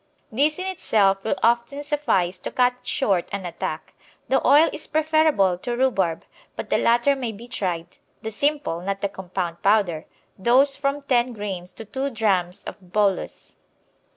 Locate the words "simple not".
8.31-9.01